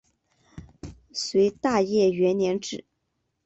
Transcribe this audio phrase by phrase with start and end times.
[1.13, 2.83] 隋大业元年置。